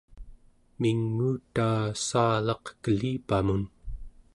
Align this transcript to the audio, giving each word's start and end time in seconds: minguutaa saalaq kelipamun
minguutaa 0.81 1.81
saalaq 2.07 2.63
kelipamun 2.83 3.61